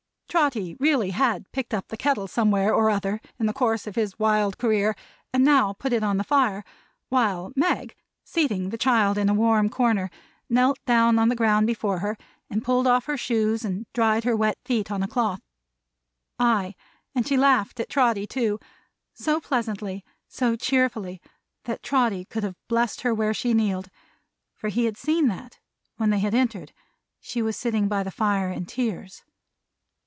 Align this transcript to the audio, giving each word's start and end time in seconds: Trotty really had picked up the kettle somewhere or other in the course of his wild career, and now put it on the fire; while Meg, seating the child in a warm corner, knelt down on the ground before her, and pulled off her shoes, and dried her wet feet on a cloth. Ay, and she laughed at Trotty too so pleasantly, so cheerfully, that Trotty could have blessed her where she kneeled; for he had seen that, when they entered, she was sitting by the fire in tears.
Trotty 0.31 0.77
really 0.79 1.09
had 1.11 1.51
picked 1.51 1.73
up 1.73 1.89
the 1.89 1.97
kettle 1.97 2.25
somewhere 2.25 2.73
or 2.73 2.89
other 2.89 3.19
in 3.37 3.47
the 3.47 3.53
course 3.53 3.85
of 3.85 3.95
his 3.95 4.17
wild 4.17 4.57
career, 4.57 4.95
and 5.33 5.43
now 5.43 5.73
put 5.73 5.91
it 5.91 6.03
on 6.05 6.15
the 6.15 6.23
fire; 6.23 6.63
while 7.09 7.51
Meg, 7.53 7.97
seating 8.23 8.69
the 8.69 8.77
child 8.77 9.17
in 9.17 9.27
a 9.27 9.33
warm 9.33 9.67
corner, 9.67 10.09
knelt 10.49 10.79
down 10.85 11.19
on 11.19 11.27
the 11.27 11.35
ground 11.35 11.67
before 11.67 11.99
her, 11.99 12.17
and 12.49 12.63
pulled 12.63 12.87
off 12.87 13.07
her 13.07 13.17
shoes, 13.17 13.65
and 13.65 13.85
dried 13.91 14.23
her 14.23 14.33
wet 14.33 14.57
feet 14.63 14.89
on 14.89 15.03
a 15.03 15.07
cloth. 15.09 15.41
Ay, 16.39 16.75
and 17.13 17.27
she 17.27 17.35
laughed 17.35 17.77
at 17.81 17.89
Trotty 17.89 18.25
too 18.25 18.57
so 19.13 19.41
pleasantly, 19.41 20.01
so 20.29 20.55
cheerfully, 20.55 21.21
that 21.65 21.83
Trotty 21.83 22.23
could 22.23 22.43
have 22.43 22.55
blessed 22.69 23.01
her 23.01 23.13
where 23.13 23.33
she 23.33 23.53
kneeled; 23.53 23.89
for 24.55 24.69
he 24.69 24.85
had 24.85 24.95
seen 24.95 25.27
that, 25.27 25.59
when 25.97 26.09
they 26.09 26.21
entered, 26.25 26.71
she 27.19 27.41
was 27.41 27.57
sitting 27.57 27.89
by 27.89 28.01
the 28.01 28.11
fire 28.11 28.49
in 28.49 28.65
tears. 28.65 29.23